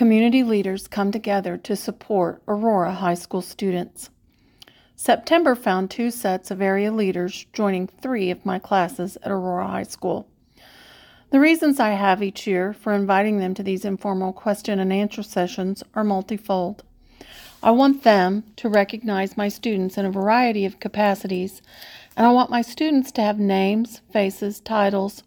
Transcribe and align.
community 0.00 0.42
leaders 0.42 0.88
come 0.88 1.12
together 1.12 1.58
to 1.58 1.76
support 1.76 2.42
Aurora 2.48 2.90
High 2.90 3.12
School 3.12 3.42
students. 3.42 4.08
September 4.96 5.54
found 5.54 5.90
two 5.90 6.10
sets 6.10 6.50
of 6.50 6.62
area 6.62 6.90
leaders 6.90 7.44
joining 7.52 7.86
three 7.86 8.30
of 8.30 8.46
my 8.46 8.58
classes 8.58 9.18
at 9.22 9.30
Aurora 9.30 9.68
High 9.68 9.82
School. 9.82 10.26
The 11.32 11.38
reasons 11.38 11.78
I 11.78 11.90
have 11.90 12.22
each 12.22 12.46
year 12.46 12.72
for 12.72 12.94
inviting 12.94 13.40
them 13.40 13.52
to 13.52 13.62
these 13.62 13.84
informal 13.84 14.32
question 14.32 14.78
and 14.78 14.90
answer 14.90 15.22
sessions 15.22 15.82
are 15.92 16.02
multifold. 16.02 16.82
I 17.62 17.70
want 17.72 18.02
them 18.02 18.44
to 18.56 18.70
recognize 18.70 19.36
my 19.36 19.50
students 19.50 19.98
in 19.98 20.06
a 20.06 20.10
variety 20.10 20.64
of 20.64 20.80
capacities, 20.80 21.60
and 22.16 22.26
I 22.26 22.30
want 22.30 22.48
my 22.48 22.62
students 22.62 23.12
to 23.12 23.20
have 23.22 23.38
names, 23.38 24.00
faces, 24.10 24.60
titles, 24.60 25.24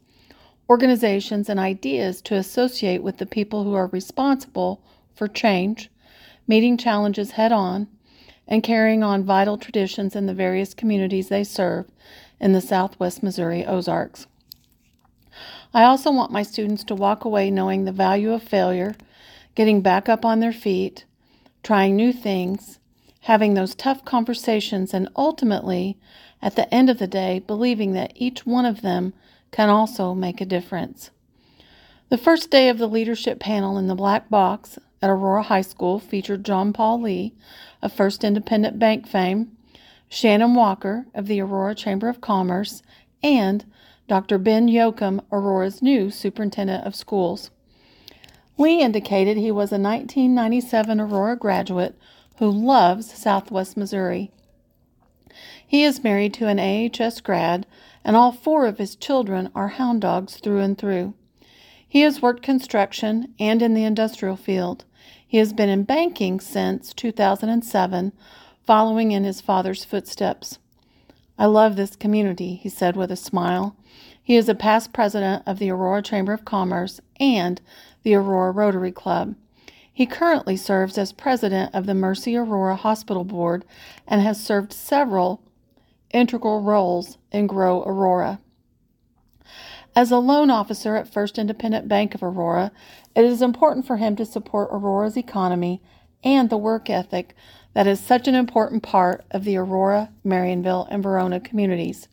organizations, 0.69 1.49
and 1.49 1.59
ideas 1.59 2.21
to 2.21 2.35
associate 2.35 3.03
with 3.03 3.17
the 3.17 3.25
people 3.25 3.63
who 3.63 3.73
are 3.73 3.87
responsible 3.87 4.81
for 5.13 5.27
change, 5.27 5.89
meeting 6.47 6.77
challenges 6.77 7.31
head 7.31 7.51
on, 7.51 7.87
and 8.47 8.63
carrying 8.63 9.03
on 9.03 9.23
vital 9.23 9.57
traditions 9.57 10.15
in 10.15 10.25
the 10.25 10.33
various 10.33 10.73
communities 10.73 11.29
they 11.29 11.43
serve 11.43 11.85
in 12.39 12.53
the 12.53 12.61
southwest 12.61 13.23
Missouri 13.23 13.65
Ozarks. 13.65 14.27
I 15.73 15.83
also 15.83 16.11
want 16.11 16.31
my 16.31 16.43
students 16.43 16.83
to 16.85 16.95
walk 16.95 17.25
away 17.25 17.49
knowing 17.49 17.85
the 17.85 17.91
value 17.91 18.31
of 18.31 18.43
failure, 18.43 18.95
getting 19.55 19.81
back 19.81 20.07
up 20.07 20.23
on 20.23 20.39
their 20.39 20.53
feet, 20.53 21.05
trying 21.63 21.95
new 21.95 22.13
things, 22.13 22.79
having 23.21 23.53
those 23.53 23.73
tough 23.73 24.03
conversations, 24.03 24.93
and 24.93 25.09
ultimately, 25.15 25.97
at 26.41 26.55
the 26.55 26.71
end 26.73 26.89
of 26.89 26.99
the 26.99 27.07
day, 27.07 27.39
believing 27.39 27.93
that 27.93 28.11
each 28.15 28.45
one 28.45 28.65
of 28.65 28.81
them 28.81 29.13
can 29.53 29.69
also 29.69 30.13
make 30.13 30.41
a 30.41 30.45
difference. 30.45 31.11
The 32.09 32.17
first 32.17 32.49
day 32.49 32.67
of 32.69 32.79
the 32.79 32.87
leadership 32.87 33.39
panel 33.39 33.77
in 33.77 33.87
the 33.87 33.95
Black 33.95 34.29
Box 34.29 34.77
at 35.01 35.09
Aurora 35.09 35.43
High 35.43 35.61
School 35.61 35.99
featured 35.99 36.43
John 36.43 36.73
Paul 36.73 37.01
Lee 37.01 37.33
of 37.81 37.93
First 37.93 38.23
Independent 38.23 38.79
Bank 38.79 39.07
fame, 39.07 39.55
Shannon 40.09 40.55
Walker 40.55 41.05
of 41.13 41.27
the 41.27 41.39
Aurora 41.39 41.75
Chamber 41.75 42.09
of 42.09 42.19
Commerce, 42.19 42.81
and 43.21 43.63
Dr. 44.07 44.37
Ben 44.37 44.67
Yocom, 44.67 45.21
Aurora's 45.31 45.81
new 45.81 46.09
superintendent 46.09 46.85
of 46.85 46.95
schools. 46.95 47.51
Lee 48.57 48.81
indicated 48.81 49.37
he 49.37 49.51
was 49.51 49.71
a 49.71 49.79
1997 49.79 50.99
Aurora 50.99 51.35
graduate 51.35 51.97
who 52.37 52.49
loves 52.49 53.13
Southwest 53.13 53.77
Missouri. 53.77 54.31
He 55.65 55.83
is 55.83 56.03
married 56.03 56.33
to 56.35 56.47
an 56.47 56.59
AHS 56.59 57.21
grad, 57.21 57.65
and 58.03 58.15
all 58.15 58.31
four 58.31 58.65
of 58.65 58.77
his 58.77 58.95
children 58.95 59.49
are 59.55 59.69
hound 59.69 60.01
dogs 60.01 60.37
through 60.37 60.59
and 60.59 60.77
through. 60.77 61.13
He 61.87 62.01
has 62.01 62.21
worked 62.21 62.41
construction 62.41 63.33
and 63.39 63.61
in 63.61 63.73
the 63.73 63.83
industrial 63.83 64.35
field. 64.35 64.85
He 65.27 65.37
has 65.37 65.53
been 65.53 65.69
in 65.69 65.83
banking 65.83 66.39
since 66.39 66.93
2007, 66.93 68.13
following 68.65 69.11
in 69.11 69.23
his 69.23 69.41
father's 69.41 69.83
footsteps. 69.83 70.59
I 71.37 71.45
love 71.45 71.75
this 71.75 71.95
community, 71.95 72.55
he 72.55 72.69
said 72.69 72.95
with 72.95 73.11
a 73.11 73.15
smile. 73.15 73.75
He 74.21 74.35
is 74.35 74.47
a 74.47 74.55
past 74.55 74.93
president 74.93 75.43
of 75.45 75.59
the 75.59 75.69
Aurora 75.69 76.01
Chamber 76.01 76.33
of 76.33 76.45
Commerce 76.45 77.01
and 77.19 77.59
the 78.03 78.15
Aurora 78.15 78.51
Rotary 78.51 78.91
Club. 78.91 79.35
He 79.93 80.07
currently 80.07 80.57
serves 80.57 80.97
as 80.97 81.11
president 81.11 81.73
of 81.75 81.85
the 81.85 81.93
Mercy 81.93 82.35
Aurora 82.35 82.75
Hospital 82.75 83.23
Board 83.23 83.63
and 84.07 84.21
has 84.21 84.43
served 84.43 84.73
several 84.73 85.43
integral 86.11 86.61
roles 86.61 87.19
in 87.31 87.45
Grow 87.45 87.83
Aurora. 87.83 88.39
As 89.95 90.09
a 90.09 90.17
loan 90.17 90.49
officer 90.49 90.95
at 90.95 91.07
First 91.07 91.37
Independent 91.37 91.87
Bank 91.87 92.15
of 92.15 92.23
Aurora, 92.23 92.71
it 93.15 93.23
is 93.23 93.43
important 93.43 93.85
for 93.85 93.97
him 93.97 94.15
to 94.15 94.25
support 94.25 94.69
Aurora's 94.71 95.15
economy 95.15 95.79
and 96.23 96.49
the 96.49 96.57
work 96.57 96.89
ethic 96.89 97.35
that 97.75 97.85
is 97.85 97.99
such 97.99 98.27
an 98.27 98.33
important 98.33 98.81
part 98.81 99.23
of 99.29 99.43
the 99.43 99.55
Aurora, 99.57 100.09
Marionville, 100.25 100.87
and 100.89 101.03
Verona 101.03 101.39
communities. 101.39 102.07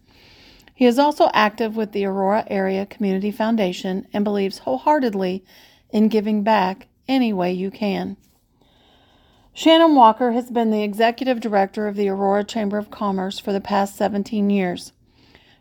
He 0.74 0.84
is 0.84 0.98
also 0.98 1.30
active 1.32 1.76
with 1.76 1.92
the 1.92 2.04
Aurora 2.04 2.44
Area 2.48 2.84
Community 2.84 3.30
Foundation 3.30 4.06
and 4.12 4.22
believes 4.22 4.58
wholeheartedly 4.58 5.42
in 5.90 6.08
giving 6.08 6.42
back 6.42 6.86
any 7.10 7.32
way 7.32 7.52
you 7.52 7.70
can. 7.70 8.16
Shannon 9.52 9.96
Walker 9.96 10.32
has 10.32 10.50
been 10.50 10.70
the 10.70 10.84
executive 10.84 11.40
director 11.40 11.88
of 11.88 11.96
the 11.96 12.08
Aurora 12.08 12.44
Chamber 12.44 12.78
of 12.78 12.90
Commerce 12.90 13.38
for 13.38 13.52
the 13.52 13.60
past 13.60 13.96
17 13.96 14.48
years. 14.48 14.92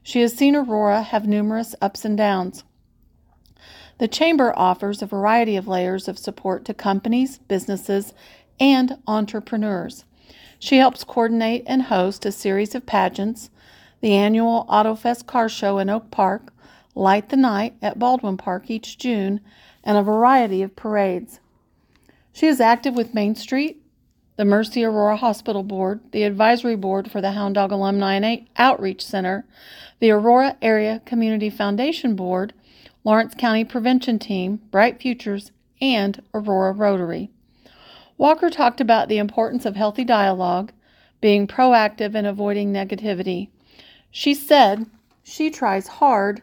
She 0.03 0.21
has 0.21 0.33
seen 0.33 0.55
Aurora 0.55 1.01
have 1.01 1.27
numerous 1.27 1.75
ups 1.81 2.05
and 2.05 2.15
downs. 2.15 2.63
The 3.97 4.07
Chamber 4.07 4.53
offers 4.55 5.01
a 5.01 5.07
variety 5.07 5.57
of 5.57 5.67
layers 5.67 6.07
of 6.07 6.17
support 6.17 6.63
to 6.65 6.73
companies, 6.73 7.39
businesses, 7.39 8.13
and 8.59 8.97
entrepreneurs. 9.07 10.05
She 10.59 10.77
helps 10.77 11.03
coordinate 11.03 11.63
and 11.65 11.83
host 11.83 12.25
a 12.25 12.31
series 12.31 12.75
of 12.75 12.85
pageants, 12.85 13.49
the 14.01 14.13
annual 14.13 14.65
AutoFest 14.69 15.25
car 15.25 15.49
show 15.49 15.79
in 15.79 15.89
Oak 15.89 16.11
Park, 16.11 16.53
Light 16.95 17.29
the 17.29 17.37
Night 17.37 17.75
at 17.81 17.99
Baldwin 17.99 18.37
Park 18.37 18.69
each 18.69 18.97
June, 18.97 19.41
and 19.83 19.97
a 19.97 20.03
variety 20.03 20.61
of 20.61 20.75
parades. 20.75 21.39
She 22.33 22.47
is 22.47 22.59
active 22.59 22.95
with 22.95 23.13
Main 23.13 23.35
Street, 23.35 23.81
the 24.35 24.45
Mercy 24.45 24.83
Aurora 24.83 25.17
Hospital 25.17 25.63
Board, 25.63 25.99
the 26.11 26.23
Advisory 26.23 26.75
Board 26.75 27.11
for 27.11 27.19
the 27.19 27.31
Hound 27.31 27.55
Dog 27.55 27.71
Alumni 27.71 28.37
Outreach 28.57 29.05
Center, 29.05 29.45
the 29.99 30.11
Aurora 30.11 30.55
Area 30.61 31.01
Community 31.05 31.49
Foundation 31.49 32.15
Board, 32.15 32.53
Lawrence 33.03 33.35
County 33.37 33.65
Prevention 33.65 34.17
Team, 34.17 34.61
Bright 34.71 35.01
Futures, 35.01 35.51
and 35.81 36.21
Aurora 36.33 36.71
Rotary. 36.71 37.29
Walker 38.17 38.49
talked 38.49 38.81
about 38.81 39.07
the 39.09 39.17
importance 39.17 39.65
of 39.65 39.75
healthy 39.75 40.03
dialogue, 40.03 40.71
being 41.21 41.47
proactive 41.47 42.15
and 42.15 42.27
avoiding 42.27 42.71
negativity. 42.71 43.49
She 44.11 44.33
said 44.33 44.85
she 45.23 45.49
tries 45.49 45.87
hard 45.87 46.41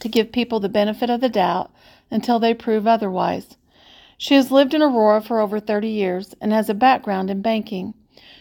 to 0.00 0.08
give 0.08 0.32
people 0.32 0.60
the 0.60 0.68
benefit 0.68 1.10
of 1.10 1.20
the 1.20 1.28
doubt 1.28 1.70
until 2.10 2.38
they 2.38 2.54
prove 2.54 2.86
otherwise. 2.86 3.56
She 4.16 4.34
has 4.34 4.50
lived 4.50 4.74
in 4.74 4.82
Aurora 4.82 5.20
for 5.20 5.40
over 5.40 5.60
30 5.60 5.88
years 5.88 6.34
and 6.40 6.52
has 6.52 6.68
a 6.68 6.74
background 6.74 7.30
in 7.30 7.40
banking. 7.40 7.94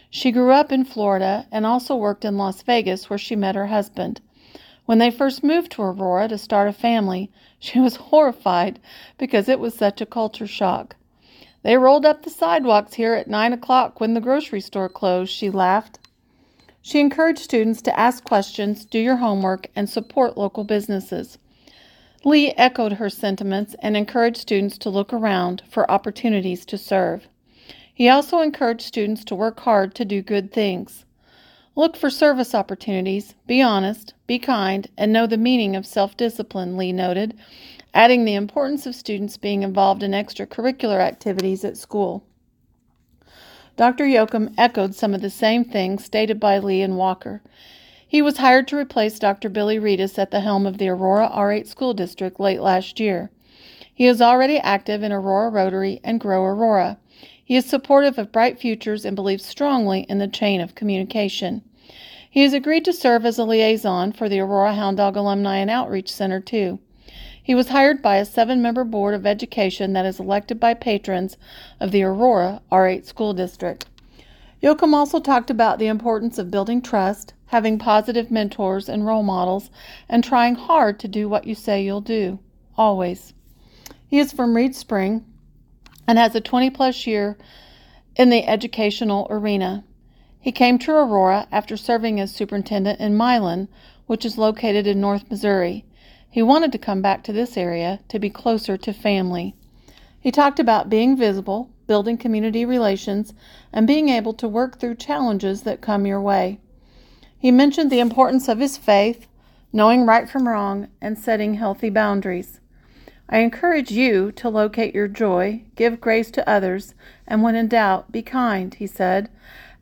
She 0.09 0.31
grew 0.31 0.51
up 0.51 0.71
in 0.71 0.85
Florida 0.85 1.45
and 1.51 1.65
also 1.65 1.95
worked 1.95 2.25
in 2.25 2.37
Las 2.37 2.61
Vegas, 2.63 3.09
where 3.09 3.19
she 3.19 3.35
met 3.35 3.55
her 3.55 3.67
husband. 3.67 4.21
When 4.85 4.99
they 4.99 5.11
first 5.11 5.43
moved 5.43 5.73
to 5.73 5.81
Aurora 5.81 6.29
to 6.29 6.37
start 6.37 6.69
a 6.69 6.73
family, 6.73 7.29
she 7.59 7.79
was 7.79 7.97
horrified 7.97 8.79
because 9.17 9.49
it 9.49 9.59
was 9.59 9.73
such 9.75 10.01
a 10.01 10.05
culture 10.05 10.47
shock. 10.47 10.95
They 11.61 11.77
rolled 11.77 12.05
up 12.05 12.23
the 12.23 12.29
sidewalks 12.29 12.93
here 12.93 13.13
at 13.13 13.27
nine 13.27 13.51
o'clock 13.51 13.99
when 13.99 14.13
the 14.13 14.21
grocery 14.21 14.61
store 14.61 14.87
closed, 14.87 15.31
she 15.31 15.49
laughed. 15.49 15.99
She 16.81 17.01
encouraged 17.01 17.39
students 17.39 17.81
to 17.81 17.99
ask 17.99 18.23
questions, 18.23 18.85
do 18.85 18.97
your 18.97 19.17
homework, 19.17 19.67
and 19.75 19.89
support 19.89 20.37
local 20.37 20.63
businesses. 20.63 21.37
Lee 22.23 22.51
echoed 22.57 22.93
her 22.93 23.09
sentiments 23.09 23.75
and 23.79 23.95
encouraged 23.95 24.37
students 24.37 24.77
to 24.79 24.89
look 24.89 25.13
around 25.13 25.61
for 25.69 25.89
opportunities 25.89 26.65
to 26.65 26.77
serve. 26.77 27.27
He 27.93 28.09
also 28.09 28.41
encouraged 28.41 28.81
students 28.81 29.23
to 29.25 29.35
work 29.35 29.59
hard 29.61 29.93
to 29.95 30.05
do 30.05 30.21
good 30.21 30.51
things. 30.51 31.05
Look 31.75 31.95
for 31.95 32.09
service 32.09 32.55
opportunities, 32.55 33.35
be 33.45 33.61
honest, 33.61 34.15
be 34.25 34.39
kind, 34.39 34.87
and 34.97 35.13
know 35.13 35.27
the 35.27 35.37
meaning 35.37 35.75
of 35.75 35.85
self 35.85 36.17
discipline, 36.17 36.75
Lee 36.75 36.91
noted, 36.91 37.37
adding 37.93 38.25
the 38.25 38.35
importance 38.35 38.87
of 38.87 38.95
students 38.95 39.37
being 39.37 39.61
involved 39.61 40.01
in 40.01 40.11
extracurricular 40.11 40.99
activities 40.99 41.63
at 41.63 41.77
school. 41.77 42.23
Dr. 43.75 44.05
Yocom 44.05 44.55
echoed 44.57 44.95
some 44.95 45.13
of 45.13 45.21
the 45.21 45.29
same 45.29 45.63
things 45.63 46.03
stated 46.03 46.39
by 46.39 46.57
Lee 46.57 46.81
and 46.81 46.97
Walker. 46.97 47.43
He 48.09 48.21
was 48.21 48.37
hired 48.37 48.69
to 48.69 48.77
replace 48.77 49.19
Dr. 49.19 49.49
Billy 49.49 49.77
Reedus 49.77 50.17
at 50.17 50.31
the 50.31 50.39
helm 50.39 50.65
of 50.65 50.77
the 50.77 50.87
Aurora 50.87 51.29
R8 51.29 51.67
School 51.67 51.93
District 51.93 52.39
late 52.39 52.61
last 52.61 53.01
year. 53.01 53.31
He 53.93 54.05
is 54.05 54.21
already 54.21 54.59
active 54.59 55.03
in 55.03 55.11
Aurora 55.11 55.49
Rotary 55.49 55.99
and 56.05 56.17
Grow 56.17 56.45
Aurora. 56.45 56.99
He 57.43 57.57
is 57.57 57.65
supportive 57.65 58.17
of 58.17 58.31
bright 58.31 58.59
futures 58.59 59.03
and 59.03 59.13
believes 59.13 59.43
strongly 59.43 60.01
in 60.07 60.19
the 60.19 60.27
chain 60.29 60.61
of 60.61 60.73
communication. 60.73 61.63
He 62.29 62.43
has 62.43 62.53
agreed 62.53 62.85
to 62.85 62.93
serve 62.93 63.25
as 63.25 63.37
a 63.37 63.43
liaison 63.43 64.13
for 64.13 64.29
the 64.29 64.39
Aurora 64.39 64.75
Hound 64.75 64.95
Dog 64.97 65.17
Alumni 65.17 65.57
and 65.57 65.69
Outreach 65.69 66.09
Center, 66.09 66.39
too. 66.39 66.79
He 67.43 67.55
was 67.55 67.69
hired 67.69 68.01
by 68.01 68.17
a 68.17 68.25
seven 68.25 68.61
member 68.61 68.85
board 68.85 69.15
of 69.15 69.25
education 69.25 69.91
that 69.93 70.05
is 70.05 70.17
elected 70.17 70.61
by 70.61 70.75
patrons 70.75 71.35
of 71.81 71.91
the 71.91 72.03
Aurora 72.03 72.61
R8 72.71 73.05
School 73.05 73.33
District. 73.33 73.85
Yocom 74.61 74.93
also 74.93 75.19
talked 75.19 75.51
about 75.51 75.77
the 75.77 75.87
importance 75.87 76.39
of 76.39 76.49
building 76.49 76.81
trust, 76.81 77.33
having 77.47 77.77
positive 77.77 78.31
mentors 78.31 78.89
and 78.89 79.05
role 79.05 79.21
models, 79.21 79.69
and 80.09 80.23
trying 80.23 80.55
hard 80.55 80.99
to 80.99 81.07
do 81.07 81.29
what 81.29 81.45
you 81.45 81.53
say 81.53 81.83
you'll 81.83 82.01
do, 82.01 82.39
always. 82.75 83.33
He 84.07 84.17
is 84.19 84.31
from 84.31 84.55
Reeds 84.55 84.77
Spring 84.77 85.23
and 86.07 86.17
has 86.17 86.33
a 86.33 86.41
20 86.41 86.71
plus 86.71 87.05
year 87.05 87.37
in 88.15 88.29
the 88.29 88.47
educational 88.47 89.27
arena. 89.29 89.83
He 90.39 90.51
came 90.51 90.79
to 90.79 90.91
Aurora 90.91 91.47
after 91.51 91.77
serving 91.77 92.19
as 92.19 92.33
superintendent 92.33 92.99
in 92.99 93.15
Milan, 93.15 93.67
which 94.07 94.25
is 94.25 94.37
located 94.37 94.87
in 94.87 94.99
North 94.99 95.29
Missouri. 95.29 95.85
He 96.29 96.41
wanted 96.41 96.71
to 96.71 96.77
come 96.77 97.01
back 97.01 97.23
to 97.23 97.33
this 97.33 97.57
area 97.57 97.99
to 98.07 98.17
be 98.17 98.29
closer 98.29 98.77
to 98.77 98.93
family. 98.93 99.55
He 100.19 100.31
talked 100.31 100.59
about 100.59 100.89
being 100.89 101.15
visible, 101.15 101.69
building 101.87 102.17
community 102.17 102.65
relations, 102.65 103.33
and 103.73 103.87
being 103.87 104.09
able 104.09 104.33
to 104.33 104.47
work 104.47 104.79
through 104.79 104.95
challenges 104.95 105.63
that 105.63 105.81
come 105.81 106.05
your 106.05 106.21
way. 106.21 106.59
He 107.39 107.51
mentioned 107.51 107.91
the 107.91 107.99
importance 107.99 108.47
of 108.47 108.59
his 108.59 108.77
faith, 108.77 109.27
knowing 109.73 110.05
right 110.05 110.29
from 110.29 110.47
wrong, 110.47 110.89
and 111.01 111.17
setting 111.17 111.55
healthy 111.55 111.89
boundaries. 111.89 112.59
I 113.29 113.39
encourage 113.39 113.91
you 113.91 114.31
to 114.33 114.49
locate 114.49 114.95
your 114.95 115.07
joy, 115.07 115.63
give 115.75 115.99
grace 115.99 116.31
to 116.31 116.49
others, 116.49 116.93
and 117.27 117.43
when 117.43 117.55
in 117.55 117.67
doubt, 117.67 118.11
be 118.11 118.21
kind, 118.21 118.73
he 118.73 118.87
said. 118.87 119.29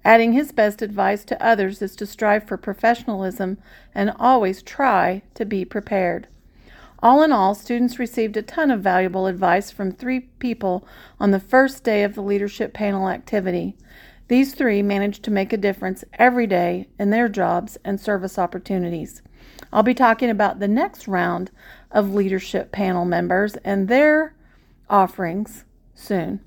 Adding 0.04 0.34
his 0.34 0.52
best 0.52 0.82
advice 0.82 1.24
to 1.26 1.44
others 1.44 1.82
is 1.82 1.96
to 1.98 2.06
strive 2.06 2.48
for 2.48 2.58
professionalism 2.58 3.58
and 3.94 4.14
always 4.20 4.62
try 4.62 5.22
to 5.34 5.46
be 5.46 5.66
prepared. 5.66 6.28
All 7.06 7.22
in 7.22 7.32
all, 7.32 7.54
students 7.54 8.00
received 8.00 8.36
a 8.36 8.42
ton 8.42 8.72
of 8.72 8.82
valuable 8.82 9.28
advice 9.28 9.70
from 9.70 9.92
three 9.92 10.22
people 10.22 10.88
on 11.20 11.30
the 11.30 11.40
first 11.40 11.84
day 11.84 12.04
of 12.04 12.16
the 12.16 12.24
leadership 12.24 12.74
panel 12.74 13.10
activity. 13.10 13.78
These 14.28 14.56
three 14.56 14.82
managed 14.82 15.22
to 15.26 15.30
make 15.30 15.54
a 15.54 15.58
difference 15.58 16.04
every 16.14 16.48
day 16.48 16.88
in 16.98 17.12
their 17.12 17.30
jobs 17.30 17.78
and 17.86 18.02
service 18.02 18.40
opportunities. 18.40 19.22
I'll 19.72 19.84
be 19.84 19.94
talking 19.94 20.32
about 20.32 20.58
the 20.58 20.68
next 20.68 21.08
round 21.08 21.52
of 21.92 22.16
leadership 22.16 22.72
panel 22.72 23.06
members 23.06 23.56
and 23.58 23.88
their 23.88 24.34
offerings 24.90 25.64
soon. 25.94 26.40